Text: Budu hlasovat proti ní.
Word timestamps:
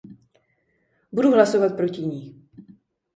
Budu 1.11 1.31
hlasovat 1.31 1.75
proti 1.75 2.01
ní. 2.01 2.47